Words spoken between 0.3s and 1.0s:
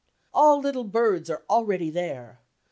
All little